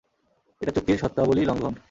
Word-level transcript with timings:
এটা 0.61 0.71
চুক্তির 0.71 0.97
শর্তাবলী 0.97 1.43
লঙ্ঘন। 1.45 1.73